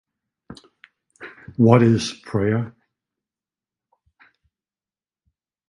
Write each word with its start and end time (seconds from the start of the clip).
What 1.57 1.83
is 1.83 2.11
prayer? 2.23 2.73